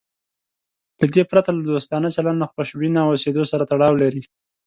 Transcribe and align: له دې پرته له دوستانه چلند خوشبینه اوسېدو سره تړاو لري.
له 0.99 1.05
دې 1.13 1.23
پرته 1.31 1.49
له 1.57 1.61
دوستانه 1.69 2.07
چلند 2.15 2.41
خوشبینه 2.53 2.99
اوسېدو 3.03 3.43
سره 3.51 3.63
تړاو 3.71 3.93
لري. 4.01 4.21